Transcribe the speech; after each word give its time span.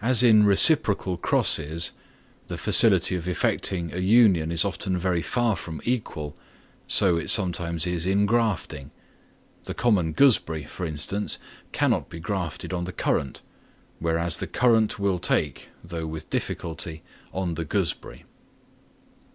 As 0.00 0.22
in 0.22 0.46
reciprocal 0.46 1.18
crosses, 1.18 1.90
the 2.46 2.56
facility 2.56 3.16
of 3.16 3.28
effecting 3.28 3.92
an 3.92 4.02
union 4.02 4.50
is 4.50 4.64
often 4.64 4.96
very 4.96 5.20
far 5.20 5.56
from 5.56 5.82
equal, 5.84 6.34
so 6.86 7.18
it 7.18 7.28
sometimes 7.28 7.86
is 7.86 8.06
in 8.06 8.24
grafting. 8.24 8.92
The 9.64 9.74
common 9.74 10.14
gooseberry, 10.14 10.64
for 10.64 10.86
instance, 10.86 11.36
cannot 11.70 12.08
be 12.08 12.18
grafted 12.18 12.72
on 12.72 12.84
the 12.84 12.92
currant, 12.94 13.42
whereas 13.98 14.38
the 14.38 14.46
currant 14.46 14.98
will 14.98 15.18
take, 15.18 15.68
though 15.84 16.06
with 16.06 16.30
difficulty, 16.30 17.02
on 17.30 17.52
the 17.52 17.66
gooseberry. 17.66 18.24